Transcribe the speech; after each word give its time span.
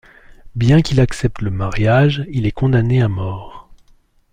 Bien 0.55 0.81
qu'il 0.81 0.99
accepte 0.99 1.43
le 1.43 1.51
mariage, 1.51 2.25
il 2.31 2.47
est 2.47 2.51
condamné 2.51 3.03
à 3.03 3.07
mort. 3.07 3.69